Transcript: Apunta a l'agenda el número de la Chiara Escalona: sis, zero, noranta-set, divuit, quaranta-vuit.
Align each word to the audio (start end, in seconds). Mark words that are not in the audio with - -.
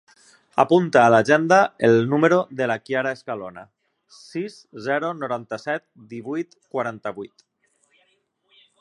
Apunta 0.61 1.01
a 1.01 1.11
l'agenda 1.15 1.59
el 1.89 1.97
número 2.13 2.39
de 2.63 2.69
la 2.71 2.79
Chiara 2.89 3.13
Escalona: 3.17 3.67
sis, 4.23 4.57
zero, 4.89 5.15
noranta-set, 5.21 5.89
divuit, 6.15 6.61
quaranta-vuit. 6.77 7.51